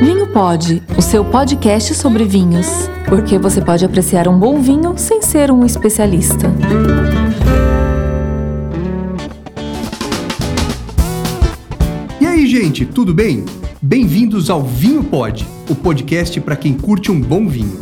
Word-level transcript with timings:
Vinho 0.00 0.26
Pode, 0.28 0.82
o 0.96 1.02
seu 1.02 1.22
podcast 1.22 1.92
sobre 1.92 2.24
vinhos. 2.24 2.66
Porque 3.06 3.38
você 3.38 3.60
pode 3.60 3.84
apreciar 3.84 4.28
um 4.28 4.38
bom 4.38 4.58
vinho 4.58 4.96
sem 4.96 5.20
ser 5.20 5.50
um 5.50 5.62
especialista. 5.62 6.50
E 12.18 12.26
aí, 12.26 12.46
gente, 12.46 12.86
tudo 12.86 13.12
bem? 13.12 13.44
Bem-vindos 13.82 14.48
ao 14.48 14.62
Vinho 14.62 15.04
Pod, 15.04 15.46
o 15.68 15.74
podcast 15.74 16.40
para 16.40 16.56
quem 16.56 16.72
curte 16.72 17.12
um 17.12 17.20
bom 17.20 17.46
vinho. 17.46 17.80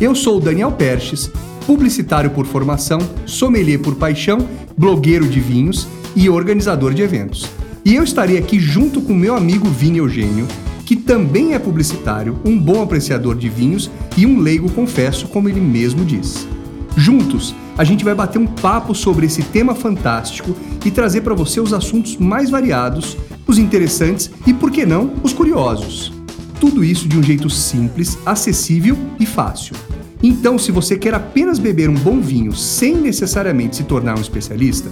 Eu 0.00 0.14
sou 0.14 0.38
o 0.38 0.40
Daniel 0.40 0.72
Perches, 0.72 1.30
publicitário 1.66 2.30
por 2.30 2.46
formação, 2.46 2.98
sommelier 3.26 3.78
por 3.78 3.96
paixão, 3.96 4.38
blogueiro 4.74 5.28
de 5.28 5.38
vinhos 5.38 5.86
e 6.16 6.30
organizador 6.30 6.94
de 6.94 7.02
eventos. 7.02 7.46
E 7.84 7.94
eu 7.94 8.02
estarei 8.02 8.38
aqui 8.38 8.58
junto 8.58 9.02
com 9.02 9.12
meu 9.12 9.36
amigo 9.36 9.68
Vini 9.68 9.98
Eugênio, 9.98 10.48
que 10.92 10.96
também 10.96 11.54
é 11.54 11.58
publicitário, 11.58 12.38
um 12.44 12.58
bom 12.58 12.82
apreciador 12.82 13.34
de 13.34 13.48
vinhos 13.48 13.90
e 14.14 14.26
um 14.26 14.40
leigo, 14.40 14.70
confesso, 14.70 15.26
como 15.26 15.48
ele 15.48 15.58
mesmo 15.58 16.04
diz. 16.04 16.46
Juntos, 16.94 17.54
a 17.78 17.82
gente 17.82 18.04
vai 18.04 18.14
bater 18.14 18.38
um 18.38 18.46
papo 18.46 18.94
sobre 18.94 19.24
esse 19.24 19.42
tema 19.42 19.74
fantástico 19.74 20.54
e 20.84 20.90
trazer 20.90 21.22
para 21.22 21.32
você 21.32 21.60
os 21.60 21.72
assuntos 21.72 22.18
mais 22.18 22.50
variados, 22.50 23.16
os 23.46 23.56
interessantes 23.56 24.30
e, 24.46 24.52
por 24.52 24.70
que 24.70 24.84
não, 24.84 25.14
os 25.22 25.32
curiosos. 25.32 26.12
Tudo 26.60 26.84
isso 26.84 27.08
de 27.08 27.16
um 27.16 27.22
jeito 27.22 27.48
simples, 27.48 28.18
acessível 28.26 28.94
e 29.18 29.24
fácil. 29.24 29.74
Então, 30.22 30.58
se 30.58 30.70
você 30.70 30.98
quer 30.98 31.14
apenas 31.14 31.58
beber 31.58 31.88
um 31.88 31.94
bom 31.94 32.20
vinho 32.20 32.54
sem 32.54 32.94
necessariamente 32.94 33.76
se 33.76 33.84
tornar 33.84 34.18
um 34.18 34.20
especialista, 34.20 34.90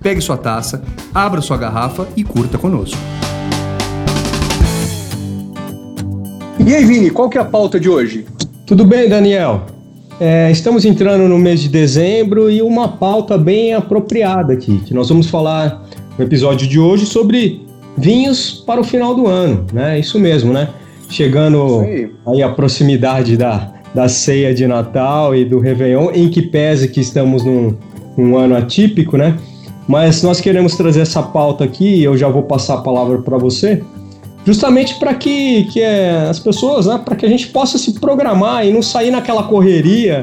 pegue 0.00 0.22
sua 0.22 0.38
taça, 0.38 0.82
abra 1.12 1.42
sua 1.42 1.58
garrafa 1.58 2.08
e 2.16 2.24
curta 2.24 2.56
conosco. 2.56 2.96
E 6.64 6.74
aí, 6.76 6.84
Vini, 6.84 7.10
qual 7.10 7.28
que 7.28 7.36
é 7.36 7.40
a 7.40 7.44
pauta 7.44 7.78
de 7.80 7.88
hoje? 7.88 8.24
Tudo 8.64 8.84
bem, 8.84 9.08
Daniel? 9.08 9.62
É, 10.20 10.48
estamos 10.48 10.84
entrando 10.84 11.28
no 11.28 11.36
mês 11.36 11.60
de 11.60 11.68
dezembro 11.68 12.48
e 12.48 12.62
uma 12.62 12.86
pauta 12.86 13.36
bem 13.36 13.74
apropriada 13.74 14.52
aqui, 14.52 14.78
que 14.78 14.94
nós 14.94 15.08
vamos 15.08 15.28
falar 15.28 15.84
no 16.16 16.24
episódio 16.24 16.68
de 16.68 16.78
hoje 16.78 17.04
sobre 17.04 17.66
vinhos 17.98 18.62
para 18.64 18.80
o 18.80 18.84
final 18.84 19.12
do 19.12 19.26
ano, 19.26 19.66
né? 19.72 19.98
Isso 19.98 20.20
mesmo, 20.20 20.52
né? 20.52 20.68
Chegando 21.08 21.80
aí. 21.80 22.10
aí 22.28 22.42
a 22.44 22.50
proximidade 22.50 23.36
da, 23.36 23.72
da 23.92 24.08
ceia 24.08 24.54
de 24.54 24.64
Natal 24.64 25.34
e 25.34 25.44
do 25.44 25.58
Réveillon, 25.58 26.10
em 26.14 26.28
que 26.28 26.42
pese 26.42 26.86
que 26.86 27.00
estamos 27.00 27.44
num, 27.44 27.74
num 28.16 28.36
ano 28.36 28.54
atípico, 28.54 29.16
né? 29.16 29.36
Mas 29.88 30.22
nós 30.22 30.40
queremos 30.40 30.76
trazer 30.76 31.00
essa 31.00 31.24
pauta 31.24 31.64
aqui, 31.64 31.96
e 31.96 32.04
eu 32.04 32.16
já 32.16 32.28
vou 32.28 32.44
passar 32.44 32.74
a 32.74 32.82
palavra 32.82 33.18
para 33.18 33.36
você, 33.36 33.82
justamente 34.44 34.96
para 34.96 35.14
que, 35.14 35.64
que 35.64 35.80
é, 35.80 36.26
as 36.28 36.38
pessoas, 36.38 36.86
né, 36.86 37.00
para 37.04 37.16
que 37.16 37.24
a 37.24 37.28
gente 37.28 37.48
possa 37.48 37.78
se 37.78 37.98
programar 38.00 38.66
e 38.66 38.72
não 38.72 38.82
sair 38.82 39.10
naquela 39.10 39.44
correria 39.44 40.22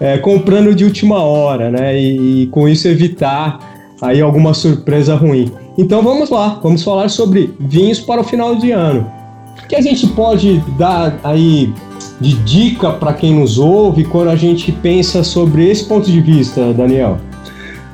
é, 0.00 0.18
comprando 0.18 0.74
de 0.74 0.84
última 0.84 1.22
hora, 1.22 1.70
né? 1.70 1.98
E, 1.98 2.42
e, 2.42 2.46
com 2.48 2.68
isso 2.68 2.88
evitar 2.88 3.58
aí 4.00 4.20
alguma 4.20 4.52
surpresa 4.52 5.14
ruim. 5.14 5.50
Então 5.78 6.02
vamos 6.02 6.30
lá, 6.30 6.60
vamos 6.62 6.82
falar 6.82 7.08
sobre 7.08 7.54
vinhos 7.58 8.00
para 8.00 8.20
o 8.20 8.24
final 8.24 8.56
de 8.56 8.70
ano. 8.70 9.10
O 9.62 9.66
que 9.66 9.76
a 9.76 9.80
gente 9.80 10.06
pode 10.08 10.62
dar 10.78 11.18
aí 11.24 11.72
de 12.20 12.34
dica 12.42 12.90
para 12.92 13.12
quem 13.12 13.34
nos 13.34 13.58
ouve 13.58 14.04
quando 14.04 14.28
a 14.28 14.36
gente 14.36 14.70
pensa 14.72 15.22
sobre 15.22 15.68
esse 15.70 15.84
ponto 15.84 16.10
de 16.10 16.20
vista, 16.20 16.72
Daniel? 16.72 17.18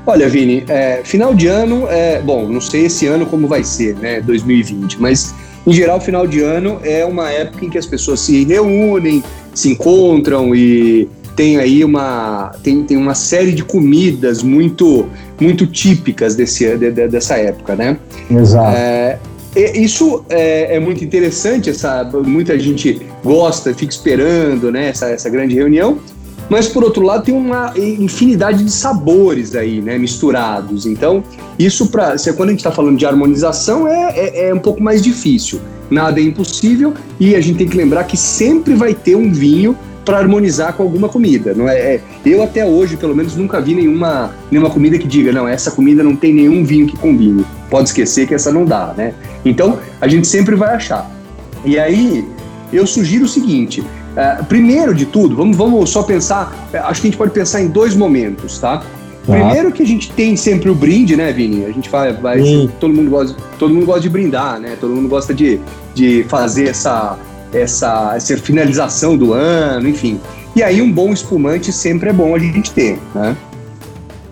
Olha, 0.06 0.28
Vini, 0.28 0.64
é, 0.66 1.02
final 1.04 1.34
de 1.34 1.46
ano, 1.46 1.86
é, 1.88 2.20
bom, 2.20 2.48
não 2.48 2.60
sei 2.60 2.86
esse 2.86 3.06
ano 3.06 3.26
como 3.26 3.46
vai 3.46 3.62
ser, 3.62 3.94
né, 3.96 4.20
2020, 4.20 5.00
mas 5.00 5.34
em 5.70 5.72
geral, 5.72 6.00
final 6.00 6.26
de 6.26 6.40
ano 6.40 6.80
é 6.82 7.04
uma 7.04 7.30
época 7.30 7.64
em 7.64 7.70
que 7.70 7.78
as 7.78 7.86
pessoas 7.86 8.18
se 8.18 8.44
reúnem, 8.44 9.22
se 9.54 9.70
encontram 9.70 10.52
e 10.52 11.08
tem 11.36 11.58
aí 11.58 11.84
uma 11.84 12.50
tem, 12.60 12.82
tem 12.82 12.96
uma 12.96 13.14
série 13.14 13.52
de 13.52 13.62
comidas 13.62 14.42
muito 14.42 15.06
muito 15.40 15.68
típicas 15.68 16.34
desse 16.34 16.76
de, 16.76 16.90
de, 16.90 17.06
dessa 17.06 17.36
época, 17.36 17.76
né? 17.76 17.96
Exato. 18.28 18.76
É, 18.76 19.18
isso 19.54 20.24
é, 20.28 20.74
é, 20.74 20.80
muito 20.80 21.04
interessante, 21.04 21.70
essa, 21.70 22.02
muita 22.04 22.58
gente 22.58 23.00
gosta, 23.22 23.72
fica 23.72 23.92
esperando 23.92 24.72
né, 24.72 24.88
essa, 24.88 25.08
essa 25.08 25.28
grande 25.28 25.54
reunião, 25.54 25.98
mas 26.50 26.68
por 26.68 26.82
outro 26.82 27.02
lado 27.02 27.24
tem 27.24 27.34
uma 27.34 27.72
infinidade 27.76 28.64
de 28.64 28.72
sabores 28.72 29.54
aí, 29.54 29.80
né, 29.80 29.96
misturados. 29.96 30.84
Então, 30.84 31.22
isso 31.56 31.86
para 31.86 32.16
quando 32.36 32.48
a 32.48 32.52
gente 32.52 32.58
está 32.58 32.72
falando 32.72 32.98
de 32.98 33.06
harmonização 33.06 33.86
é, 33.86 34.10
é, 34.10 34.48
é, 34.48 34.54
um 34.54 34.58
pouco 34.58 34.82
mais 34.82 35.00
difícil. 35.00 35.60
Nada 35.88 36.20
é 36.20 36.24
impossível 36.24 36.92
e 37.18 37.36
a 37.36 37.40
gente 37.40 37.58
tem 37.58 37.68
que 37.68 37.76
lembrar 37.76 38.04
que 38.04 38.16
sempre 38.16 38.74
vai 38.74 38.94
ter 38.94 39.16
um 39.16 39.32
vinho 39.32 39.76
para 40.04 40.18
harmonizar 40.18 40.72
com 40.72 40.82
alguma 40.82 41.08
comida. 41.08 41.54
Não 41.54 41.68
é, 41.68 41.94
é, 41.94 42.00
eu 42.26 42.42
até 42.42 42.64
hoje, 42.64 42.96
pelo 42.96 43.14
menos, 43.14 43.36
nunca 43.36 43.60
vi 43.60 43.74
nenhuma, 43.74 44.34
nenhuma 44.50 44.70
comida 44.70 44.98
que 44.98 45.06
diga, 45.06 45.32
não, 45.32 45.46
essa 45.46 45.70
comida 45.70 46.02
não 46.02 46.16
tem 46.16 46.34
nenhum 46.34 46.64
vinho 46.64 46.86
que 46.86 46.96
combine. 46.96 47.44
Pode 47.68 47.90
esquecer 47.90 48.26
que 48.26 48.34
essa 48.34 48.50
não 48.50 48.64
dá, 48.64 48.92
né? 48.96 49.14
Então, 49.44 49.78
a 50.00 50.08
gente 50.08 50.26
sempre 50.26 50.56
vai 50.56 50.74
achar. 50.74 51.08
E 51.64 51.78
aí, 51.78 52.26
eu 52.72 52.86
sugiro 52.86 53.24
o 53.24 53.28
seguinte: 53.28 53.84
uh, 54.12 54.44
primeiro 54.44 54.94
de 54.94 55.06
tudo, 55.06 55.36
vamos, 55.36 55.56
vamos 55.56 55.90
só 55.90 56.02
pensar, 56.02 56.68
uh, 56.72 56.76
acho 56.86 57.00
que 57.00 57.08
a 57.08 57.10
gente 57.10 57.18
pode 57.18 57.32
pensar 57.32 57.60
em 57.60 57.68
dois 57.68 57.94
momentos, 57.94 58.58
tá? 58.58 58.78
tá? 58.78 58.84
Primeiro 59.26 59.72
que 59.72 59.82
a 59.82 59.86
gente 59.86 60.10
tem 60.12 60.36
sempre 60.36 60.70
o 60.70 60.74
brinde, 60.74 61.16
né, 61.16 61.32
Vini? 61.32 61.64
A 61.64 61.72
gente 61.72 61.88
vai, 61.88 62.12
vai 62.12 62.40
todo 62.78 62.92
mundo 62.92 63.10
gosta, 63.10 63.36
todo 63.58 63.72
mundo 63.72 63.86
gosta 63.86 64.02
de 64.02 64.08
brindar, 64.08 64.58
né? 64.60 64.76
Todo 64.80 64.94
mundo 64.94 65.08
gosta 65.08 65.34
de, 65.34 65.60
de 65.94 66.24
fazer 66.28 66.68
essa 66.68 67.18
essa, 67.52 68.12
essa 68.14 68.36
finalização 68.36 69.16
do 69.16 69.32
ano, 69.32 69.88
enfim. 69.88 70.20
E 70.54 70.62
aí 70.62 70.80
um 70.80 70.90
bom 70.90 71.12
espumante 71.12 71.72
sempre 71.72 72.10
é 72.10 72.12
bom 72.12 72.34
a 72.34 72.38
gente 72.38 72.70
ter, 72.70 72.98
né? 73.14 73.36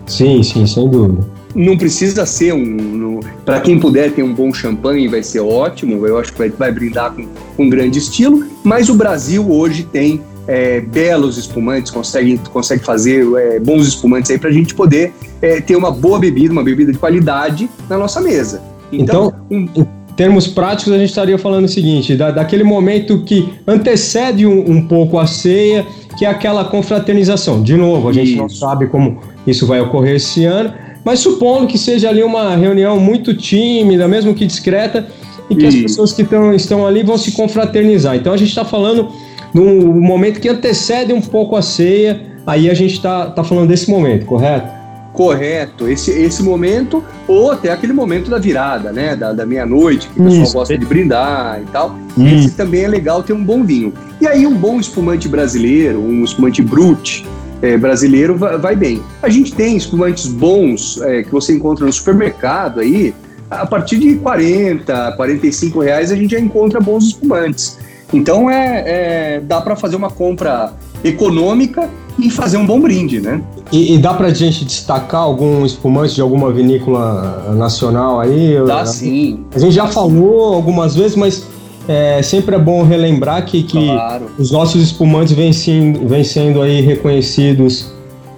Sim, 0.05 0.41
sim, 0.43 0.65
sem 0.65 0.89
dúvida. 0.89 1.38
Não 1.55 1.77
precisa 1.77 2.25
ser 2.25 2.53
um. 2.53 3.19
Para 3.43 3.59
quem 3.59 3.79
puder 3.79 4.11
ter 4.11 4.23
um 4.23 4.33
bom 4.33 4.53
champanhe, 4.53 5.07
vai 5.07 5.23
ser 5.23 5.39
ótimo. 5.39 6.05
Eu 6.05 6.17
acho 6.17 6.31
que 6.31 6.37
vai, 6.37 6.49
vai 6.49 6.71
brindar 6.71 7.11
com, 7.13 7.25
com 7.57 7.69
grande 7.69 7.99
estilo. 7.99 8.45
Mas 8.63 8.89
o 8.89 8.95
Brasil 8.95 9.49
hoje 9.49 9.83
tem 9.83 10.21
é, 10.47 10.81
belos 10.81 11.37
espumantes, 11.37 11.91
consegue, 11.91 12.39
consegue 12.51 12.83
fazer 12.83 13.25
é, 13.37 13.59
bons 13.59 13.87
espumantes 13.87 14.31
aí 14.31 14.37
para 14.37 14.49
a 14.49 14.53
gente 14.53 14.73
poder 14.73 15.13
é, 15.41 15.61
ter 15.61 15.75
uma 15.75 15.91
boa 15.91 16.17
bebida, 16.17 16.51
uma 16.51 16.63
bebida 16.63 16.91
de 16.91 16.97
qualidade 16.97 17.69
na 17.87 17.97
nossa 17.97 18.19
mesa. 18.19 18.61
Então, 18.91 19.33
então 19.49 19.83
um, 19.83 19.85
termos 20.15 20.47
práticos, 20.47 20.91
a 20.91 20.97
gente 20.97 21.09
estaria 21.09 21.37
falando 21.37 21.65
o 21.65 21.69
seguinte: 21.69 22.15
da, 22.15 22.31
daquele 22.31 22.63
momento 22.63 23.23
que 23.23 23.53
antecede 23.65 24.45
um, 24.45 24.71
um, 24.71 24.87
pouco 24.87 25.17
a 25.17 25.25
ceia, 25.25 25.85
que 26.17 26.25
é 26.25 26.27
aquela 26.27 26.65
confraternização. 26.65 27.61
De 27.61 27.77
novo, 27.77 28.09
a 28.09 28.13
gente 28.13 28.31
isso. 28.31 28.37
não 28.37 28.49
sabe 28.49 28.87
como 28.87 29.21
isso 29.47 29.65
vai 29.65 29.79
ocorrer 29.79 30.15
esse 30.15 30.45
ano, 30.45 30.73
mas 31.03 31.19
supondo 31.19 31.67
que 31.67 31.77
seja 31.77 32.09
ali 32.09 32.23
uma 32.23 32.55
reunião 32.55 32.99
muito 32.99 33.33
tímida, 33.33 34.07
mesmo 34.07 34.33
que 34.33 34.45
discreta, 34.45 35.07
e 35.49 35.55
que 35.55 35.65
isso. 35.65 35.77
as 35.77 35.83
pessoas 35.83 36.13
que 36.13 36.23
tão, 36.23 36.53
estão 36.53 36.85
ali 36.85 37.03
vão 37.03 37.17
se 37.17 37.31
confraternizar. 37.31 38.15
Então 38.15 38.33
a 38.33 38.37
gente 38.37 38.49
está 38.49 38.63
falando 38.63 39.09
no 39.53 39.93
momento 39.93 40.39
que 40.39 40.47
antecede 40.47 41.11
um 41.11 41.21
pouco 41.21 41.55
a 41.55 41.61
ceia, 41.61 42.21
aí 42.45 42.69
a 42.69 42.73
gente 42.73 42.93
está 42.93 43.27
tá 43.27 43.43
falando 43.43 43.69
desse 43.69 43.89
momento, 43.89 44.25
correto? 44.25 44.79
correto, 45.19 45.89
esse, 45.89 46.11
esse 46.11 46.41
momento, 46.41 47.03
ou 47.27 47.51
até 47.51 47.71
aquele 47.71 47.91
momento 47.91 48.29
da 48.29 48.37
virada, 48.37 48.91
né? 48.93 49.17
Da, 49.17 49.33
da 49.33 49.45
meia-noite, 49.45 50.07
que 50.07 50.17
o 50.17 50.23
pessoal 50.23 50.43
Isso. 50.43 50.53
gosta 50.53 50.77
de 50.77 50.85
brindar 50.85 51.61
e 51.61 51.65
tal. 51.71 51.93
Hum. 52.17 52.25
Esse 52.25 52.51
também 52.51 52.83
é 52.83 52.87
legal 52.87 53.21
ter 53.21 53.33
um 53.33 53.43
bom 53.43 53.63
vinho. 53.63 53.93
E 54.21 54.25
aí, 54.25 54.47
um 54.47 54.55
bom 54.55 54.79
espumante 54.79 55.27
brasileiro, 55.27 55.99
um 55.99 56.23
espumante 56.23 56.61
brut 56.61 57.25
é, 57.61 57.77
brasileiro, 57.77 58.37
vai, 58.37 58.57
vai, 58.57 58.75
bem. 58.75 59.01
A 59.21 59.29
gente 59.29 59.53
tem 59.53 59.75
espumantes 59.75 60.27
bons 60.27 61.01
é, 61.01 61.23
que 61.23 61.31
você 61.31 61.53
encontra 61.53 61.85
no 61.85 61.91
supermercado 61.91 62.79
aí, 62.79 63.13
a 63.49 63.65
partir 63.65 63.97
de 63.97 64.15
40, 64.15 65.13
45 65.13 65.79
reais 65.79 66.11
a 66.11 66.15
gente 66.15 66.31
já 66.31 66.39
encontra 66.39 66.79
bons 66.79 67.05
espumantes. 67.05 67.77
Então 68.13 68.49
é, 68.49 68.83
é 68.85 69.39
dá 69.39 69.61
para 69.61 69.75
fazer 69.75 69.95
uma 69.95 70.09
compra 70.09 70.73
econômica 71.03 71.89
e 72.17 72.29
fazer 72.29 72.57
um 72.57 72.65
bom 72.65 72.79
brinde, 72.79 73.21
né? 73.21 73.41
E, 73.71 73.95
e 73.95 73.97
dá 73.97 74.13
pra 74.13 74.29
gente 74.33 74.65
destacar 74.65 75.21
algum 75.21 75.65
espumante 75.65 76.15
de 76.15 76.21
alguma 76.21 76.51
vinícola 76.51 77.53
nacional 77.55 78.19
aí? 78.19 78.55
Dá 78.65 78.85
sim. 78.85 79.45
A 79.53 79.59
gente 79.59 79.73
já 79.73 79.87
falou 79.87 80.53
algumas 80.53 80.95
vezes, 80.95 81.15
mas 81.15 81.45
é, 81.89 82.21
sempre 82.21 82.55
é 82.55 82.59
bom 82.59 82.83
relembrar 82.83 83.43
que, 83.43 83.63
que 83.63 83.87
claro. 83.87 84.29
os 84.37 84.51
nossos 84.51 84.83
espumantes 84.83 85.33
vêm, 85.33 85.51
sim, 85.51 85.93
vêm 86.05 86.23
sendo 86.23 86.61
aí 86.61 86.81
reconhecidos 86.81 87.91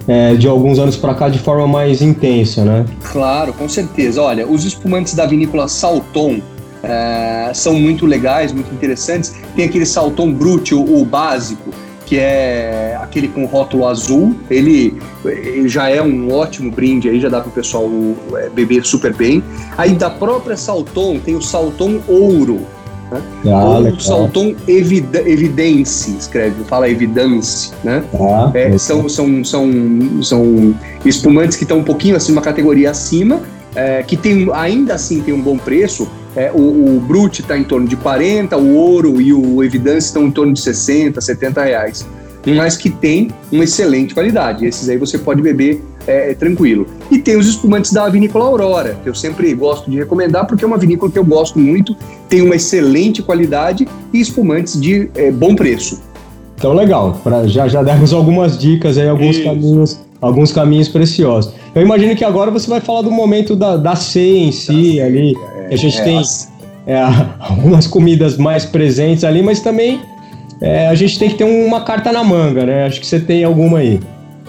é, 0.08 0.34
de 0.34 0.48
alguns 0.48 0.78
anos 0.78 0.96
para 0.96 1.14
cá 1.14 1.28
de 1.28 1.38
forma 1.38 1.68
mais 1.68 2.00
intensa, 2.00 2.64
né? 2.64 2.86
Claro, 3.12 3.52
com 3.52 3.68
certeza. 3.68 4.22
Olha, 4.22 4.48
os 4.48 4.64
espumantes 4.64 5.12
da 5.12 5.26
vinícola 5.26 5.68
Salton 5.68 6.40
é, 6.82 7.50
são 7.52 7.74
muito 7.74 8.06
legais, 8.06 8.52
muito 8.52 8.72
interessantes. 8.72 9.34
Tem 9.54 9.66
aquele 9.66 9.84
Salton 9.84 10.32
Brut, 10.32 10.74
o, 10.74 11.02
o 11.02 11.04
básico, 11.04 11.74
que 12.06 12.16
é 12.18 12.98
aquele 13.02 13.28
com 13.28 13.44
rótulo 13.44 13.86
azul. 13.86 14.34
Ele, 14.50 14.98
ele 15.26 15.68
já 15.68 15.90
é 15.90 16.00
um 16.00 16.32
ótimo 16.32 16.70
brinde, 16.70 17.10
aí 17.10 17.20
já 17.20 17.28
dá 17.28 17.42
para 17.42 17.50
o 17.50 17.52
pessoal 17.52 17.86
é, 18.34 18.48
beber 18.48 18.82
super 18.82 19.12
bem. 19.12 19.44
Aí 19.76 19.92
da 19.92 20.08
própria 20.08 20.56
Salton 20.56 21.18
tem 21.18 21.36
o 21.36 21.42
Salton 21.42 22.00
Ouro, 22.08 22.66
Né? 23.12 23.22
Ah, 23.46 23.78
Ou 23.78 24.00
Salton 24.00 24.54
Evid 24.66 25.16
Evidence, 25.16 26.10
escreve, 26.18 26.64
fala 26.64 26.88
Evidence, 26.88 27.72
né? 27.84 28.02
Ah, 28.14 28.50
é, 28.54 28.76
são, 28.78 29.08
são, 29.08 29.44
são, 29.44 30.22
são 30.22 30.74
espumantes 31.04 31.56
que 31.56 31.64
estão 31.64 31.78
um 31.78 31.84
pouquinho 31.84 32.16
assim, 32.16 32.32
uma 32.32 32.42
categoria 32.42 32.90
acima, 32.90 33.40
é, 33.74 34.02
que 34.02 34.16
tem, 34.16 34.48
ainda 34.52 34.94
assim 34.94 35.20
tem 35.20 35.34
um 35.34 35.40
bom 35.40 35.56
preço. 35.56 36.08
É, 36.34 36.50
o, 36.50 36.96
o 36.96 37.00
Brut 37.00 37.40
está 37.40 37.58
em 37.58 37.64
torno 37.64 37.86
de 37.86 37.96
40, 37.96 38.56
o 38.56 38.74
Ouro 38.74 39.20
e 39.20 39.34
o 39.34 39.62
Evidence 39.62 40.06
estão 40.06 40.24
em 40.24 40.30
torno 40.30 40.52
de 40.54 40.60
60, 40.60 41.20
70 41.20 41.62
reais. 41.62 42.06
Mas 42.46 42.76
que 42.76 42.90
tem 42.90 43.30
uma 43.52 43.64
excelente 43.64 44.14
qualidade. 44.14 44.66
Esses 44.66 44.88
aí 44.88 44.96
você 44.96 45.18
pode 45.18 45.40
beber 45.42 45.82
é, 46.06 46.34
tranquilo. 46.34 46.86
E 47.10 47.18
tem 47.18 47.36
os 47.36 47.46
espumantes 47.46 47.92
da 47.92 48.08
Vinícola 48.08 48.44
Aurora, 48.44 48.96
que 49.02 49.08
eu 49.08 49.14
sempre 49.14 49.52
gosto 49.54 49.90
de 49.90 49.98
recomendar, 49.98 50.46
porque 50.46 50.64
é 50.64 50.66
uma 50.66 50.78
vinícola 50.78 51.10
que 51.10 51.18
eu 51.18 51.24
gosto 51.24 51.58
muito, 51.58 51.96
tem 52.28 52.42
uma 52.42 52.56
excelente 52.56 53.22
qualidade 53.22 53.86
e 54.12 54.20
espumantes 54.20 54.80
de 54.80 55.10
é, 55.14 55.30
bom 55.30 55.54
preço. 55.54 56.00
Então, 56.56 56.72
legal. 56.72 57.18
Pra, 57.22 57.46
já, 57.46 57.66
já 57.68 57.82
demos 57.82 58.12
algumas 58.12 58.56
dicas 58.56 58.96
aí, 58.98 59.08
alguns 59.08 59.36
Isso. 59.36 59.44
caminhos 59.44 60.00
alguns 60.22 60.52
caminhos 60.52 60.88
preciosos. 60.88 61.52
Eu 61.74 61.82
imagino 61.82 62.14
que 62.14 62.24
agora 62.24 62.48
você 62.48 62.70
vai 62.70 62.80
falar 62.80 63.02
do 63.02 63.10
momento 63.10 63.56
da, 63.56 63.76
da 63.76 63.96
ceia 63.96 64.38
em 64.38 64.52
si, 64.52 64.98
da 64.98 65.06
ali. 65.06 65.36
É, 65.68 65.74
a 65.74 65.76
gente 65.76 66.00
é, 66.00 66.04
tem 66.04 66.22
é, 66.86 67.02
algumas 67.40 67.88
comidas 67.88 68.38
mais 68.38 68.64
presentes 68.64 69.24
ali, 69.24 69.42
mas 69.42 69.58
também 69.58 70.00
é, 70.60 70.86
a 70.86 70.94
gente 70.94 71.18
tem 71.18 71.28
que 71.28 71.34
ter 71.34 71.44
uma 71.44 71.80
carta 71.80 72.12
na 72.12 72.22
manga, 72.22 72.64
né? 72.64 72.86
Acho 72.86 73.00
que 73.00 73.06
você 73.06 73.18
tem 73.18 73.42
alguma 73.42 73.78
aí. 73.78 74.00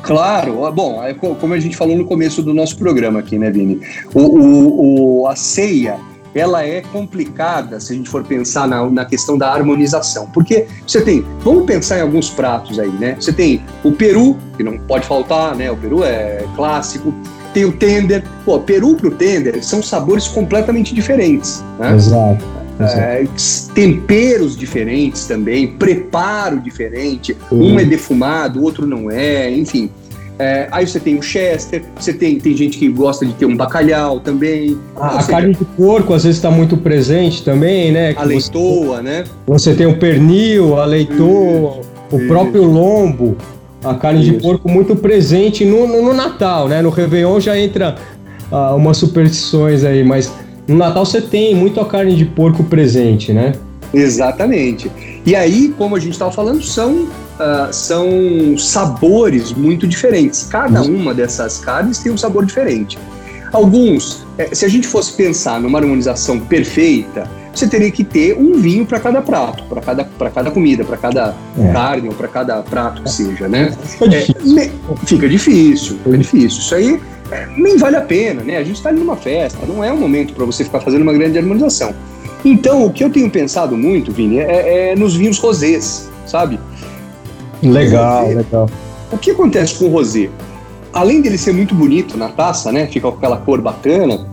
Claro, 0.03 0.69
bom, 0.71 1.01
é 1.01 1.13
como 1.13 1.53
a 1.53 1.59
gente 1.59 1.77
falou 1.77 1.97
no 1.97 2.05
começo 2.05 2.43
do 2.43 2.53
nosso 2.53 2.77
programa 2.77 3.21
aqui, 3.21 3.39
né, 3.39 3.49
Vini? 3.49 3.79
O, 4.13 4.21
o, 4.21 5.21
o, 5.21 5.27
a 5.27 5.35
ceia, 5.35 5.97
ela 6.35 6.65
é 6.65 6.81
complicada 6.81 7.79
se 7.79 7.93
a 7.93 7.95
gente 7.95 8.09
for 8.09 8.21
pensar 8.23 8.67
na, 8.67 8.85
na 8.89 9.05
questão 9.05 9.37
da 9.37 9.51
harmonização. 9.51 10.27
Porque 10.33 10.67
você 10.85 11.01
tem, 11.01 11.23
vamos 11.39 11.65
pensar 11.65 11.99
em 11.99 12.01
alguns 12.01 12.29
pratos 12.29 12.79
aí, 12.79 12.91
né? 12.91 13.15
Você 13.17 13.31
tem 13.31 13.63
o 13.81 13.93
peru, 13.93 14.37
que 14.57 14.63
não 14.63 14.77
pode 14.77 15.05
faltar, 15.05 15.55
né? 15.55 15.71
O 15.71 15.77
peru 15.77 16.03
é 16.03 16.43
clássico. 16.55 17.13
Tem 17.53 17.63
o 17.63 17.71
tender. 17.71 18.25
Pô, 18.43 18.59
peru 18.59 18.95
pro 18.95 19.11
tender 19.11 19.63
são 19.63 19.81
sabores 19.81 20.27
completamente 20.27 20.93
diferentes. 20.93 21.63
Né? 21.79 21.93
Exato. 21.93 22.62
É, 22.79 23.25
temperos 23.73 24.57
diferentes 24.57 25.25
também, 25.25 25.67
preparo 25.67 26.59
diferente. 26.59 27.37
Uhum. 27.51 27.73
Um 27.73 27.79
é 27.79 27.85
defumado, 27.85 28.59
o 28.59 28.63
outro 28.63 28.87
não 28.87 29.11
é, 29.11 29.49
enfim. 29.51 29.89
É, 30.39 30.67
aí 30.71 30.87
você 30.87 30.99
tem 30.99 31.17
o 31.17 31.21
Chester, 31.21 31.83
você 31.95 32.11
tem, 32.11 32.39
tem 32.39 32.57
gente 32.57 32.79
que 32.79 32.89
gosta 32.89 33.25
de 33.25 33.33
ter 33.33 33.45
um 33.45 33.55
bacalhau 33.55 34.19
também. 34.19 34.77
Ah, 34.95 35.17
a 35.17 35.21
seja, 35.21 35.27
carne 35.27 35.53
de 35.53 35.63
porco 35.63 36.13
às 36.13 36.23
vezes 36.23 36.37
está 36.37 36.49
muito 36.49 36.75
presente 36.75 37.43
também, 37.43 37.91
né? 37.91 38.15
a 38.17 38.23
leitoa, 38.23 38.97
você, 38.97 39.03
né? 39.03 39.23
Você 39.45 39.73
tem 39.75 39.85
o 39.85 39.97
pernil, 39.97 40.79
a 40.79 40.85
leitoa, 40.85 41.81
o 42.11 42.19
próprio 42.27 42.63
lombo, 42.63 43.37
a 43.83 43.93
carne 43.93 44.23
Isso. 44.23 44.31
de 44.31 44.39
porco 44.39 44.67
muito 44.67 44.95
presente 44.95 45.63
no, 45.63 45.87
no, 45.87 46.01
no, 46.01 46.13
Natal, 46.13 46.67
né? 46.67 46.81
No 46.81 46.89
Réveillon 46.89 47.39
já 47.39 47.57
entra 47.57 47.95
ah, 48.51 48.73
umas 48.73 48.97
superstições 48.97 49.83
aí, 49.83 50.03
mas 50.03 50.31
no 50.67 50.77
Natal 50.77 51.05
você 51.05 51.21
tem 51.21 51.55
muito 51.55 51.79
a 51.79 51.85
carne 51.85 52.15
de 52.15 52.25
porco 52.25 52.63
presente, 52.63 53.33
né? 53.33 53.53
Exatamente. 53.93 54.91
E 55.25 55.35
aí, 55.35 55.73
como 55.77 55.95
a 55.95 55.99
gente 55.99 56.13
estava 56.13 56.31
falando, 56.31 56.63
são, 56.63 57.03
uh, 57.03 57.71
são 57.71 58.57
sabores 58.57 59.53
muito 59.53 59.87
diferentes. 59.87 60.47
Cada 60.49 60.81
uma 60.81 61.13
dessas 61.13 61.59
carnes 61.59 61.99
tem 61.99 62.11
um 62.11 62.17
sabor 62.17 62.45
diferente. 62.45 62.97
Alguns, 63.51 64.25
eh, 64.39 64.49
se 64.51 64.65
a 64.65 64.67
gente 64.67 64.87
fosse 64.87 65.13
pensar 65.13 65.61
numa 65.61 65.77
harmonização 65.77 66.39
perfeita, 66.39 67.29
você 67.53 67.67
teria 67.67 67.91
que 67.91 68.03
ter 68.03 68.35
um 68.35 68.59
vinho 68.59 68.83
para 68.83 68.99
cada 68.99 69.21
prato, 69.21 69.63
para 69.65 69.79
cada, 69.79 70.03
cada 70.03 70.49
comida, 70.49 70.83
para 70.83 70.97
cada 70.97 71.35
é. 71.59 71.71
carne 71.71 72.07
ou 72.07 72.15
para 72.15 72.27
cada 72.27 72.63
prato 72.63 73.03
que 73.03 73.11
seja, 73.11 73.47
né? 73.47 73.71
Fica 73.85 74.09
difícil. 74.09 74.59
É, 74.59 74.71
fica 75.05 75.29
difícil, 75.29 75.97
fica 76.03 76.17
difícil. 76.17 76.59
Isso 76.59 76.73
aí 76.73 76.99
nem 77.57 77.77
vale 77.77 77.95
a 77.95 78.01
pena, 78.01 78.43
né? 78.43 78.57
A 78.57 78.63
gente 78.63 78.77
está 78.77 78.89
ali 78.89 78.99
numa 78.99 79.15
festa, 79.15 79.65
não 79.65 79.83
é 79.83 79.91
o 79.91 79.97
momento 79.97 80.33
para 80.33 80.45
você 80.45 80.63
ficar 80.63 80.79
fazendo 80.79 81.01
uma 81.01 81.13
grande 81.13 81.37
harmonização. 81.37 81.93
Então, 82.45 82.85
o 82.85 82.91
que 82.91 83.03
eu 83.03 83.09
tenho 83.09 83.29
pensado 83.29 83.77
muito, 83.77 84.11
Vini, 84.11 84.39
é, 84.39 84.91
é 84.91 84.95
nos 84.95 85.15
vinhos 85.15 85.39
rosés, 85.39 86.09
sabe? 86.25 86.59
Legal, 87.61 88.27
legal. 88.27 88.69
O 89.11 89.17
que 89.17 89.31
acontece 89.31 89.75
com 89.75 89.85
o 89.85 89.89
rosé? 89.89 90.29
Além 90.91 91.21
dele 91.21 91.37
ser 91.37 91.53
muito 91.53 91.73
bonito 91.73 92.17
na 92.17 92.29
taça, 92.29 92.71
né? 92.71 92.87
Fica 92.87 93.09
com 93.09 93.17
aquela 93.17 93.37
cor 93.37 93.61
bacana, 93.61 94.27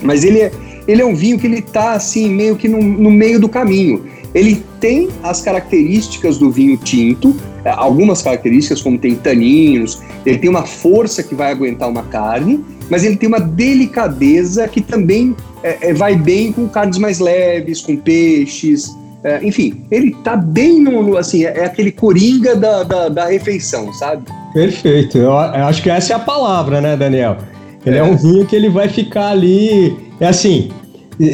mas 0.00 0.24
ele 0.24 0.40
é, 0.40 0.52
ele 0.86 1.02
é 1.02 1.04
um 1.04 1.14
vinho 1.14 1.38
que 1.38 1.46
ele 1.46 1.60
tá 1.60 1.92
assim, 1.92 2.28
meio 2.28 2.56
que 2.56 2.68
no, 2.68 2.80
no 2.80 3.10
meio 3.10 3.40
do 3.40 3.48
caminho. 3.48 4.04
Ele 4.34 4.64
tem 4.80 5.08
as 5.22 5.40
características 5.40 6.38
do 6.38 6.50
vinho 6.50 6.76
tinto, 6.76 7.36
é, 7.64 7.70
algumas 7.70 8.22
características, 8.22 8.80
como 8.80 8.98
tem 8.98 9.14
taninos, 9.14 10.00
ele 10.24 10.38
tem 10.38 10.48
uma 10.48 10.64
força 10.64 11.22
que 11.22 11.34
vai 11.34 11.52
aguentar 11.52 11.88
uma 11.88 12.02
carne, 12.04 12.64
mas 12.90 13.04
ele 13.04 13.16
tem 13.16 13.28
uma 13.28 13.40
delicadeza 13.40 14.66
que 14.68 14.80
também 14.80 15.36
é, 15.62 15.90
é, 15.90 15.94
vai 15.94 16.16
bem 16.16 16.52
com 16.52 16.68
carnes 16.68 16.98
mais 16.98 17.18
leves, 17.18 17.80
com 17.80 17.96
peixes. 17.96 18.96
É, 19.22 19.40
enfim, 19.44 19.84
ele 19.90 20.16
tá 20.24 20.36
bem 20.36 20.80
no. 20.80 21.02
no 21.02 21.16
assim, 21.16 21.44
é, 21.44 21.58
é, 21.58 21.64
aquele 21.64 21.92
coringa 21.92 22.56
da, 22.56 22.82
da, 22.82 23.08
da, 23.08 23.26
refeição, 23.26 23.92
sabe? 23.92 24.24
Perfeito. 24.52 25.18
Eu, 25.18 25.30
eu, 25.30 25.64
acho 25.66 25.82
que 25.82 25.90
essa 25.90 26.12
é 26.12 26.16
a 26.16 26.18
palavra, 26.18 26.80
né, 26.80 26.96
Daniel? 26.96 27.38
Ele 27.86 27.98
é. 27.98 28.02
um 28.02 28.16
vinho 28.16 28.44
que 28.46 28.56
ele 28.56 28.68
vai 28.68 28.88
ficar 28.88 29.28
ali. 29.28 29.96
É 30.18 30.26
assim, 30.26 30.70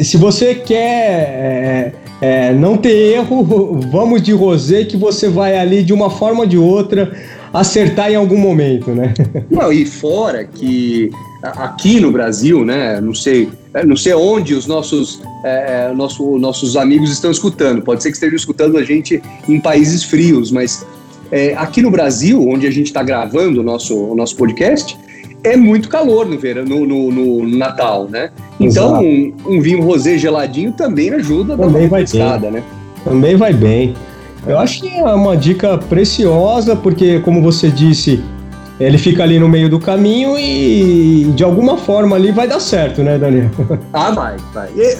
se 0.03 0.17
você 0.17 0.53
quer 0.53 1.93
é, 2.21 2.53
não 2.53 2.77
ter 2.77 3.13
erro, 3.13 3.79
vamos 3.91 4.21
de 4.21 4.31
rosé 4.31 4.83
que 4.83 4.97
você 4.97 5.29
vai 5.29 5.57
ali 5.57 5.83
de 5.83 5.93
uma 5.93 6.09
forma 6.09 6.41
ou 6.41 6.47
de 6.47 6.57
outra 6.57 7.11
acertar 7.53 8.11
em 8.11 8.15
algum 8.15 8.37
momento, 8.37 8.91
né? 8.91 9.13
Não, 9.49 9.73
e 9.73 9.85
fora 9.85 10.43
que 10.43 11.09
aqui 11.41 11.99
no 11.99 12.11
Brasil, 12.11 12.65
né, 12.65 12.99
não 12.99 13.13
sei, 13.13 13.49
não 13.85 13.95
sei 13.95 14.13
onde 14.13 14.53
os 14.53 14.67
nossos, 14.67 15.21
é, 15.43 15.87
é, 15.89 15.93
nosso, 15.93 16.37
nossos 16.37 16.75
amigos 16.75 17.09
estão 17.11 17.31
escutando, 17.31 17.81
pode 17.81 18.03
ser 18.03 18.09
que 18.09 18.15
estejam 18.15 18.35
escutando 18.35 18.77
a 18.77 18.83
gente 18.83 19.21
em 19.47 19.59
países 19.59 20.03
frios, 20.03 20.51
mas 20.51 20.85
é, 21.31 21.53
aqui 21.55 21.81
no 21.81 21.89
Brasil, 21.89 22.45
onde 22.47 22.67
a 22.67 22.71
gente 22.71 22.87
está 22.87 23.01
gravando 23.01 23.61
o 23.61 23.63
nosso, 23.63 23.95
o 23.95 24.15
nosso 24.15 24.35
podcast, 24.35 24.97
é 25.43 25.55
muito 25.55 25.89
calor 25.89 26.25
no 26.25 26.37
verão, 26.37 26.65
no, 26.65 26.85
no, 26.85 27.11
no 27.11 27.57
Natal, 27.57 28.07
né? 28.09 28.29
Então, 28.59 29.01
um, 29.01 29.33
um, 29.45 29.61
vinho 29.61 29.81
rosé 29.81 30.17
geladinho 30.17 30.71
também 30.71 31.11
ajuda 31.11 31.55
também 31.57 31.87
vai 31.87 32.05
bem. 32.05 32.51
né? 32.51 32.63
Também 33.03 33.35
vai 33.35 33.53
bem. 33.53 33.95
Eu 34.45 34.57
acho 34.57 34.81
que 34.81 34.89
é 34.89 35.03
uma 35.03 35.35
dica 35.35 35.77
preciosa, 35.77 36.75
porque, 36.75 37.19
como 37.19 37.41
você 37.41 37.69
disse, 37.69 38.21
ele 38.79 38.97
fica 38.97 39.23
ali 39.23 39.37
no 39.39 39.49
meio 39.49 39.69
do 39.69 39.79
caminho 39.79 40.37
e 40.37 41.31
de 41.35 41.43
alguma 41.43 41.77
forma 41.77 42.15
ali 42.15 42.31
vai 42.31 42.47
dar 42.47 42.59
certo, 42.59 43.03
né, 43.03 43.17
Daniel? 43.17 43.49
Ah, 43.93 44.11
vai, 44.11 44.37
vai. 44.53 44.69
É, 44.77 44.97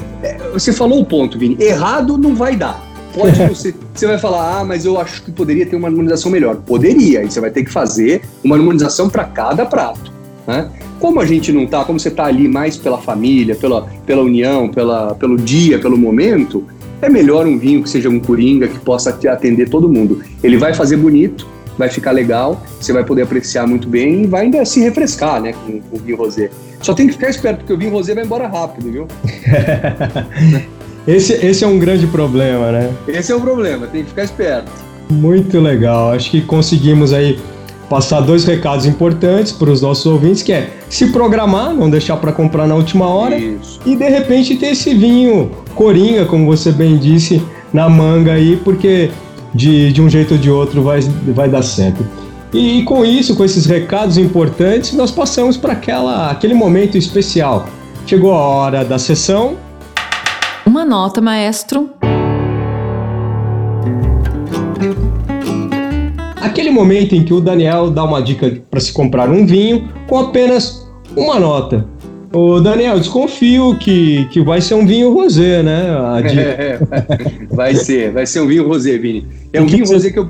você 0.54 0.74
falou 0.74 1.00
o 1.00 1.06
ponto, 1.06 1.38
Vini. 1.38 1.58
Errado 1.60 2.18
não 2.18 2.36
vai 2.36 2.56
dar. 2.56 2.84
Pode 3.13 3.42
você, 3.48 3.74
você 3.94 4.08
vai 4.08 4.18
falar, 4.18 4.60
ah, 4.60 4.63
mas 4.63 4.86
eu 4.86 5.00
acho 5.00 5.24
que 5.24 5.32
poderia 5.32 5.66
ter 5.66 5.75
uma 5.75 5.88
harmonização 5.88 6.32
melhor. 6.32 6.58
Poderia, 6.58 7.24
e 7.24 7.32
você 7.32 7.40
vai 7.40 7.52
ter 7.52 7.63
que 7.63 7.72
fazer 7.72 8.22
uma 8.44 8.56
harmonização 8.56 9.10
para 9.10 9.24
cada 9.24 9.66
prato. 9.66 10.19
Né? 10.50 10.68
Como 11.00 11.20
a 11.20 11.25
gente 11.27 11.53
não 11.53 11.65
está, 11.65 11.86
como 11.86 12.00
você 12.00 12.08
está 12.08 12.25
ali 12.25 12.48
mais 12.48 12.75
pela 12.75 12.98
família, 12.98 13.56
pela, 13.56 13.88
pela 14.03 14.24
união, 14.24 14.68
pela, 14.68 15.13
pelo 15.13 15.38
dia, 15.38 15.77
pelo 15.77 15.96
momento, 15.96 16.63
é 17.03 17.08
melhor 17.08 17.46
um 17.46 17.56
vinho 17.56 17.84
que 17.84 17.89
seja 17.89 18.10
um 18.10 18.20
coringa, 18.20 18.68
que 18.68 18.79
possa 18.79 19.12
atender 19.12 19.70
todo 19.70 19.88
mundo. 19.88 20.24
Ele 20.44 20.58
vai 20.58 20.74
fazer 20.74 20.98
bonito, 20.98 21.48
vai 21.77 21.88
ficar 21.88 22.13
legal, 22.13 22.63
você 22.82 22.91
vai 22.91 23.03
poder 23.03 23.22
apreciar 23.22 23.68
muito 23.68 23.88
bem 23.88 24.24
e 24.24 24.25
vai 24.25 24.46
ainda 24.46 24.65
se 24.65 24.79
refrescar 24.79 25.39
né, 25.39 25.53
com, 25.53 25.79
com 25.82 25.98
o 25.98 26.00
vinho 26.00 26.18
rosé. 26.18 26.50
Só 26.82 26.96
tem 26.96 27.06
que 27.06 27.13
ficar 27.13 27.29
esperto, 27.29 27.60
porque 27.60 27.74
o 27.74 27.77
vinho 27.77 27.91
rosé 27.91 28.15
vai 28.15 28.25
embora 28.25 28.48
rápido, 28.48 28.91
viu? 28.91 29.08
esse, 31.06 31.34
esse 31.46 31.63
é 31.63 31.68
um 31.68 31.77
grande 31.77 32.08
problema, 32.08 32.72
né? 32.72 32.91
Esse 33.08 33.32
é 33.32 33.36
o 33.36 33.39
problema, 33.39 33.86
tem 33.86 34.01
que 34.01 34.10
ficar 34.10 34.24
esperto. 34.24 34.72
Muito 35.12 35.60
legal, 35.60 36.12
acho 36.12 36.32
que 36.32 36.41
conseguimos 36.41 37.13
aí 37.13 37.38
passar 37.89 38.22
dois 38.22 38.46
recados 38.46 38.86
importantes 38.86 39.51
para 39.51 39.72
os 39.72 39.81
nossos 39.81 40.05
ouvintes, 40.05 40.43
que 40.43 40.53
é 40.53 40.69
se 40.89 41.08
programar, 41.12 41.74
não 41.74 41.89
deixar 41.89 42.17
para 42.17 42.31
comprar 42.31 42.67
na 42.67 42.75
última 42.75 43.08
hora 43.08 43.38
Isso. 43.38 43.79
e 43.86 43.96
de 43.96 44.08
repente 44.08 44.55
ter 44.55 44.67
esse 44.67 44.93
vinho 44.93 45.51
coringa, 45.74 46.25
como 46.25 46.46
você 46.46 46.72
bem 46.72 46.98
disse, 46.98 47.41
na 47.74 47.89
manga 47.89 48.34
aí, 48.34 48.58
porque 48.58 49.10
de, 49.53 49.91
de 49.91 50.01
um 50.01 50.10
jeito 50.10 50.36
ou 50.36 50.39
de 50.39 50.51
outro 50.51 50.84
vai, 50.84 51.01
vai 51.01 51.50
dar 51.50 51.63
certo. 51.63 52.05
E, 52.53 52.79
e 52.79 52.84
com 52.84 53.05
isso, 53.05 53.36
com 53.36 53.43
esses 53.43 53.65
recados 53.65 54.17
importantes, 54.17 54.93
nós 54.93 55.12
passamos 55.12 55.58
para 55.58 55.74
aquela 55.74 56.29
aquele 56.29 56.53
momento 56.53 56.98
especial. 56.98 57.67
Chegou 58.05 58.34
a 58.34 58.39
hora 58.39 58.86
da 58.86 58.98
sessão. 58.98 59.58
Uma 60.65 60.86
nota, 60.86 61.22
maestro. 61.22 61.89
Aquele 66.41 66.69
momento 66.69 67.15
em 67.15 67.24
que 67.24 67.34
o 67.34 67.41
Daniel 67.41 67.89
dá 67.89 68.03
uma 68.03 68.22
dica 68.22 68.62
para 68.69 68.79
se 68.79 68.93
comprar 68.93 69.29
um 69.29 69.46
vinho 69.46 69.89
com 70.08 70.17
apenas 70.17 70.88
uma 71.15 71.39
nota. 71.39 71.86
Ô, 72.31 72.60
Daniel, 72.60 73.00
desconfio 73.00 73.75
que, 73.79 74.25
que 74.31 74.39
vai 74.41 74.62
ser 74.62 74.75
um 74.75 74.86
vinho 74.86 75.12
rosé, 75.12 75.63
né? 75.63 75.88
É, 76.24 76.79
vai 77.50 77.74
ser, 77.74 78.12
vai 78.12 78.25
ser 78.25 78.41
um 78.41 78.48
vinho 78.48 78.67
rosé, 78.67 78.98
Vini. 78.98 79.27
É 79.51 79.60
um 79.60 79.65
vinho 79.65 79.86
você... 79.86 79.93
rosé 79.96 80.12
que 80.12 80.19
eu, 80.19 80.29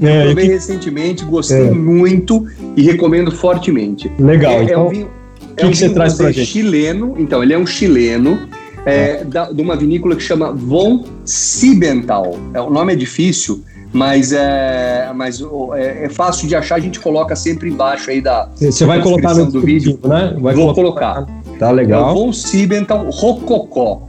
é, 0.00 0.26
provei 0.26 0.46
que... 0.46 0.52
recentemente, 0.52 1.24
gostei 1.24 1.66
é. 1.66 1.70
muito 1.70 2.46
e 2.76 2.82
recomendo 2.82 3.32
fortemente. 3.32 4.10
Legal. 4.18 4.52
É, 4.52 4.62
então, 4.62 4.74
é 4.74 4.84
um 4.84 4.88
vinho, 4.88 5.08
que, 5.56 5.64
é 5.64 5.66
um 5.66 5.70
que 5.70 5.76
você 5.76 5.88
traz 5.90 6.14
pra 6.14 6.30
gente? 6.30 6.46
chileno, 6.46 7.16
então, 7.18 7.42
ele 7.42 7.52
é 7.52 7.58
um 7.58 7.66
chileno, 7.66 8.38
é, 8.86 9.24
da, 9.24 9.50
de 9.50 9.60
uma 9.60 9.76
vinícola 9.76 10.14
que 10.14 10.22
chama 10.22 10.52
Von 10.52 11.04
Siebenthal. 11.24 12.38
É, 12.54 12.60
o 12.60 12.70
nome 12.70 12.92
é 12.92 12.96
difícil, 12.96 13.64
mas 13.92 14.32
é, 14.32 15.10
mas 15.14 15.42
é, 15.74 16.04
é, 16.04 16.08
fácil 16.08 16.46
de 16.46 16.54
achar, 16.54 16.76
a 16.76 16.80
gente 16.80 17.00
coloca 17.00 17.34
sempre 17.34 17.68
embaixo 17.68 18.10
aí 18.10 18.20
da 18.20 18.48
Você 18.54 18.84
vai 18.84 19.02
colocar 19.02 19.34
no 19.34 19.50
do 19.50 19.60
vídeo, 19.60 19.98
né? 20.04 20.36
Vai 20.38 20.54
Vou 20.54 20.72
colocar. 20.74 21.26
Tá 21.58 21.70
legal. 21.70 22.08
É 22.08 22.12
o 22.12 22.14
Von 22.14 22.32
Siebenthal 22.32 23.10
Rococó. 23.10 24.02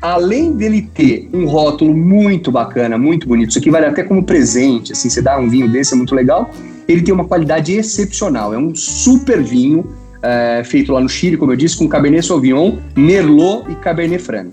Além 0.00 0.52
dele 0.52 0.88
ter 0.94 1.28
um 1.32 1.46
rótulo 1.46 1.94
muito 1.94 2.50
bacana, 2.50 2.96
muito 2.96 3.26
bonito, 3.26 3.50
isso 3.50 3.58
aqui 3.58 3.70
vale 3.70 3.86
até 3.86 4.02
como 4.02 4.22
presente, 4.22 4.92
assim, 4.92 5.10
você 5.10 5.20
dá 5.20 5.38
um 5.38 5.48
vinho 5.48 5.70
desse, 5.70 5.94
é 5.94 5.96
muito 5.96 6.14
legal. 6.14 6.50
Ele 6.86 7.02
tem 7.02 7.12
uma 7.12 7.24
qualidade 7.24 7.72
excepcional, 7.72 8.54
é 8.54 8.58
um 8.58 8.74
super 8.74 9.42
vinho, 9.42 9.84
é, 10.22 10.62
feito 10.64 10.92
lá 10.92 11.00
no 11.00 11.08
Chile, 11.08 11.36
como 11.36 11.52
eu 11.52 11.56
disse, 11.56 11.76
com 11.76 11.88
Cabernet 11.88 12.24
Sauvignon, 12.24 12.76
Merlot 12.94 13.70
e 13.70 13.74
Cabernet 13.74 14.22
Franc. 14.22 14.52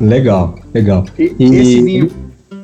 Legal, 0.00 0.56
legal. 0.74 1.06
E, 1.18 1.34
e... 1.38 1.54
Esse 1.56 1.82
vinho 1.82 2.10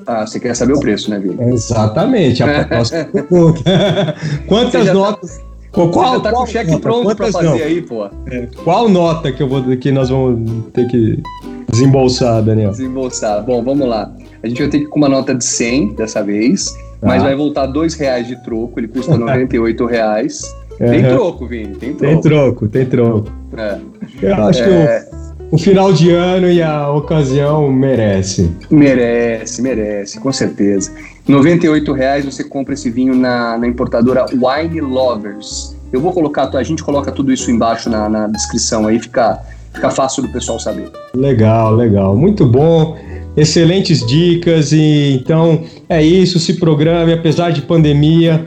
ah, 0.09 0.27
você 0.27 0.41
quer 0.41 0.57
saber 0.57 0.73
o 0.73 0.81
preço, 0.81 1.11
né, 1.11 1.19
Vini? 1.19 1.37
Exatamente. 1.53 2.43
A 2.43 2.65
próxima 2.65 3.05
pergunta. 3.05 3.61
Quantas 4.49 4.87
tá- 4.87 4.95
notas? 4.95 5.39
Tá, 5.39 5.87
qual, 5.87 6.21
tá 6.23 6.33
com 6.33 6.43
o 6.43 6.47
cheque 6.47 6.71
nota? 6.71 6.83
pronto 6.83 7.15
para 7.15 7.31
fazer 7.31 7.47
não? 7.47 7.55
aí, 7.57 7.83
pô. 7.83 8.07
É. 8.27 8.49
Qual 8.65 8.89
nota 8.89 9.31
que, 9.31 9.43
eu 9.43 9.49
vou, 9.49 9.63
que 9.77 9.93
nós 9.93 10.09
vamos 10.09 10.65
ter 10.73 10.89
que 10.89 11.23
desembolsar, 11.71 12.43
Daniel? 12.43 12.71
Desembolsar. 12.71 13.45
Bom, 13.45 13.63
vamos 13.63 13.87
lá. 13.87 14.11
A 14.43 14.49
gente 14.49 14.63
vai 14.63 14.71
ter 14.71 14.79
que 14.79 14.85
ir 14.85 14.89
com 14.89 14.99
uma 14.99 15.11
nota 15.11 15.35
de 15.35 15.45
100 15.45 15.95
dessa 15.95 16.23
vez, 16.23 16.75
ah. 17.03 17.07
mas 17.07 17.23
vai 17.23 17.37
voltar 17.37 17.67
dois 17.67 17.93
reais 17.95 18.27
de 18.27 18.43
troco. 18.43 18.81
Ele 18.81 18.89
custa 18.89 19.15
98 19.19 19.85
reais. 19.85 20.43
Uhum. 20.81 20.89
Tem 20.89 21.03
troco, 21.03 21.47
Vini, 21.47 21.75
tem 21.77 21.95
troco. 21.95 22.13
Tem 22.13 22.21
troco, 22.23 22.69
tem 22.69 22.87
troco. 22.87 23.33
É. 23.59 23.79
Eu 24.23 24.35
acho 24.47 24.63
é... 24.63 24.65
que 24.65 25.13
eu 25.15 25.18
o 25.51 25.57
final 25.57 25.93
de 25.93 26.11
ano 26.11 26.51
e 26.51 26.63
a 26.63 26.91
ocasião 26.91 27.71
merece. 27.73 28.51
Merece, 28.71 29.63
merece, 29.63 30.21
com 30.21 30.33
certeza. 30.33 30.93
R$ 31.27 31.93
reais 31.95 32.25
você 32.25 32.45
compra 32.45 32.75
esse 32.75 32.91
vinho 32.91 33.15
na, 33.15 33.57
na, 33.57 33.67
importadora 33.67 34.27
Wine 34.31 34.81
Lovers. 34.81 35.77
Eu 35.93 36.01
vou 36.01 36.13
colocar, 36.13 36.55
a 36.55 36.63
gente 36.63 36.83
coloca 36.83 37.11
tudo 37.11 37.33
isso 37.33 37.51
embaixo 37.51 37.89
na, 37.89 38.09
na 38.09 38.27
descrição 38.27 38.87
aí, 38.87 38.99
fica, 38.99 39.41
fica 39.73 39.91
fácil 39.91 40.23
do 40.23 40.29
pessoal 40.29 40.61
saber. 40.61 40.91
Legal, 41.15 41.75
legal. 41.75 42.17
Muito 42.17 42.45
bom. 42.45 42.97
Excelentes 43.37 44.05
dicas 44.05 44.73
e 44.73 45.21
então 45.23 45.63
é 45.89 46.03
isso, 46.03 46.41
se 46.41 46.55
programe, 46.55 47.13
apesar 47.13 47.53
de 47.53 47.63
pandemia, 47.63 48.47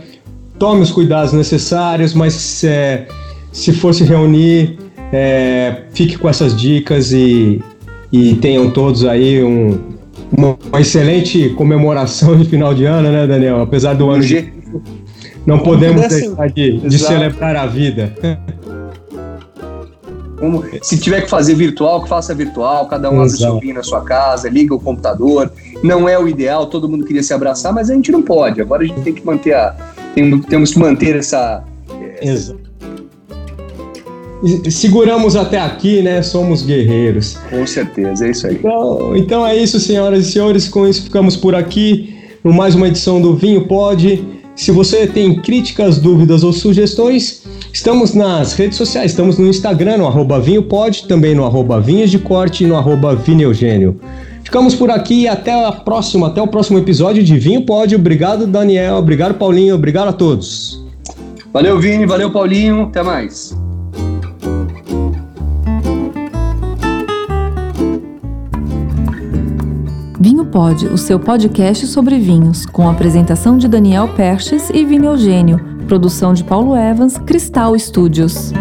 tome 0.59 0.81
os 0.81 0.91
cuidados 0.91 1.31
necessários, 1.31 2.13
mas 2.13 2.63
é, 2.63 3.07
se 3.53 3.71
for 3.71 3.93
se 3.93 4.03
reunir, 4.03 4.77
é, 5.11 5.83
fique 5.93 6.17
com 6.17 6.29
essas 6.29 6.55
dicas 6.55 7.11
e, 7.11 7.61
e 8.11 8.35
tenham 8.35 8.71
todos 8.71 9.05
aí 9.05 9.43
um, 9.43 9.79
uma, 10.31 10.57
uma, 10.67 10.81
excelente 10.81 11.49
comemoração 11.49 12.37
de 12.37 12.45
final 12.45 12.73
de 12.73 12.85
ano, 12.85 13.11
né, 13.11 13.27
Daniel? 13.27 13.61
Apesar 13.61 13.93
do 13.93 14.09
ano. 14.09 14.23
De... 14.23 14.53
Não 15.45 15.59
podemos 15.59 16.07
deixar 16.07 16.49
de, 16.49 16.77
de 16.77 16.99
celebrar 16.99 17.55
a 17.55 17.65
vida. 17.65 18.13
Como, 20.37 20.63
se 20.81 20.97
tiver 20.97 21.21
que 21.21 21.29
fazer 21.29 21.55
virtual, 21.55 22.01
que 22.03 22.09
faça 22.09 22.33
virtual, 22.33 22.87
cada 22.87 23.11
um 23.11 23.21
abre 23.21 23.33
o 23.33 23.37
seu 23.37 23.59
vinho 23.59 23.75
na 23.75 23.83
sua 23.83 24.01
casa, 24.01 24.49
liga 24.49 24.73
o 24.73 24.79
computador. 24.79 25.51
Não 25.83 26.07
é 26.07 26.17
o 26.17 26.27
ideal, 26.27 26.67
todo 26.67 26.87
mundo 26.87 27.05
queria 27.05 27.21
se 27.21 27.33
abraçar, 27.33 27.73
mas 27.73 27.89
a 27.89 27.93
gente 27.93 28.11
não 28.11 28.21
pode. 28.21 28.61
Agora 28.61 28.83
a 28.83 28.85
gente 28.85 29.01
tem 29.01 29.13
que 29.13 29.25
manter 29.25 29.53
a. 29.53 29.75
Tem, 30.15 30.39
temos 30.41 30.73
que 30.73 30.79
manter 30.79 31.15
essa. 31.15 31.63
essa 32.21 32.55
seguramos 34.69 35.35
até 35.35 35.59
aqui, 35.59 36.01
né? 36.01 36.21
Somos 36.21 36.63
guerreiros. 36.63 37.37
Com 37.49 37.65
certeza, 37.65 38.25
é 38.25 38.31
isso 38.31 38.47
aí. 38.47 38.55
Então, 38.55 39.17
então 39.17 39.47
é 39.47 39.55
isso, 39.55 39.79
senhoras 39.79 40.27
e 40.27 40.31
senhores. 40.31 40.67
Com 40.67 40.87
isso 40.87 41.03
ficamos 41.03 41.35
por 41.35 41.55
aqui. 41.55 42.15
No 42.43 42.51
mais 42.51 42.73
uma 42.73 42.87
edição 42.87 43.21
do 43.21 43.35
Vinho 43.35 43.67
Pode. 43.67 44.23
Se 44.55 44.71
você 44.71 45.07
tem 45.07 45.35
críticas, 45.35 45.97
dúvidas 45.99 46.43
ou 46.43 46.51
sugestões, 46.51 47.43
estamos 47.71 48.13
nas 48.13 48.53
redes 48.53 48.77
sociais. 48.77 49.11
Estamos 49.11 49.37
no 49.37 49.47
Instagram, 49.47 49.97
no 49.97 50.07
arroba 50.07 50.39
vinhopod, 50.39 51.07
também 51.07 51.33
no 51.33 51.45
arroba 51.45 51.79
vinhos 51.79 52.11
de 52.11 52.19
corte 52.19 52.63
e 52.63 52.67
no 52.67 52.75
arroba 52.75 53.15
vineugênio. 53.15 53.99
Ficamos 54.43 54.75
por 54.75 54.91
aqui 54.91 55.27
até 55.27 55.65
a 55.65 55.71
próxima, 55.71 56.27
até 56.27 56.41
o 56.41 56.47
próximo 56.47 56.77
episódio 56.77 57.23
de 57.23 57.37
Vinho 57.37 57.65
Pode. 57.65 57.95
Obrigado, 57.95 58.45
Daniel. 58.45 58.97
Obrigado, 58.97 59.35
Paulinho. 59.35 59.75
Obrigado 59.75 60.09
a 60.09 60.13
todos. 60.13 60.83
Valeu, 61.53 61.79
Vini. 61.79 62.05
Valeu, 62.05 62.31
Paulinho. 62.31 62.83
Até 62.83 63.01
mais. 63.01 63.55
Vinho 70.23 70.45
Pod, 70.45 70.85
o 70.85 70.99
seu 70.99 71.19
podcast 71.19 71.87
sobre 71.87 72.19
vinhos, 72.19 72.63
com 72.67 72.87
apresentação 72.87 73.57
de 73.57 73.67
Daniel 73.67 74.07
Perches 74.09 74.69
e 74.69 74.85
Vinho 74.85 75.05
Eugênio, 75.05 75.59
produção 75.87 76.31
de 76.31 76.43
Paulo 76.43 76.77
Evans, 76.77 77.17
Cristal 77.17 77.75
Studios. 77.79 78.53